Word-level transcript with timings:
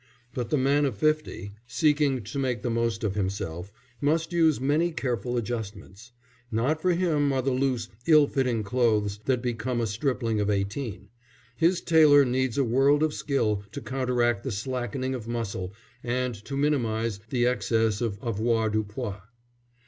But 0.33 0.49
the 0.49 0.57
man 0.57 0.85
of 0.85 0.97
fifty, 0.97 1.51
seeking 1.67 2.23
to 2.23 2.39
make 2.39 2.63
the 2.63 2.71
most 2.71 3.03
of 3.03 3.13
himself, 3.13 3.71
must 4.01 4.33
use 4.33 4.59
many 4.59 4.91
careful 4.91 5.37
adjustments. 5.37 6.11
Not 6.51 6.81
for 6.81 6.93
him 6.93 7.31
are 7.31 7.43
the 7.43 7.51
loose, 7.51 7.87
ill 8.07 8.25
fitting 8.25 8.63
clothes 8.63 9.19
that 9.25 9.43
become 9.43 9.79
a 9.79 9.85
stripling 9.85 10.41
of 10.41 10.49
eighteen; 10.49 11.09
his 11.55 11.81
tailor 11.81 12.25
needs 12.25 12.57
a 12.57 12.63
world 12.63 13.03
of 13.03 13.13
skill 13.13 13.63
to 13.73 13.79
counteract 13.79 14.43
the 14.43 14.51
slackening 14.51 15.13
of 15.13 15.27
muscle 15.27 15.71
and 16.03 16.33
to 16.45 16.57
minimize 16.57 17.19
the 17.29 17.45
excess 17.45 18.01
of 18.01 18.17
avoirdupois. 18.23 19.19